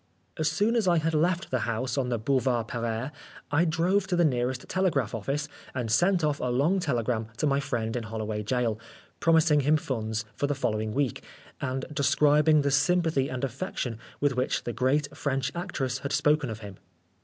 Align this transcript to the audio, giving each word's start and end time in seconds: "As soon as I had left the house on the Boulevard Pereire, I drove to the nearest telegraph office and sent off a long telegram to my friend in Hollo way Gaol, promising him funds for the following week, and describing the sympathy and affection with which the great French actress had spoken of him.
"As 0.39 0.49
soon 0.49 0.75
as 0.75 0.87
I 0.87 0.97
had 0.97 1.13
left 1.13 1.51
the 1.51 1.59
house 1.69 1.95
on 1.95 2.09
the 2.09 2.17
Boulevard 2.17 2.67
Pereire, 2.67 3.11
I 3.51 3.65
drove 3.65 4.07
to 4.07 4.15
the 4.15 4.25
nearest 4.25 4.67
telegraph 4.67 5.13
office 5.13 5.47
and 5.75 5.91
sent 5.91 6.23
off 6.23 6.39
a 6.39 6.45
long 6.45 6.79
telegram 6.79 7.27
to 7.37 7.45
my 7.45 7.59
friend 7.59 7.95
in 7.95 8.01
Hollo 8.05 8.25
way 8.25 8.41
Gaol, 8.41 8.79
promising 9.19 9.59
him 9.59 9.77
funds 9.77 10.25
for 10.33 10.47
the 10.47 10.55
following 10.55 10.91
week, 10.95 11.23
and 11.61 11.85
describing 11.93 12.63
the 12.63 12.71
sympathy 12.71 13.29
and 13.29 13.43
affection 13.43 13.99
with 14.19 14.35
which 14.35 14.63
the 14.63 14.73
great 14.73 15.15
French 15.15 15.51
actress 15.53 15.99
had 15.99 16.11
spoken 16.13 16.49
of 16.49 16.61
him. 16.61 16.77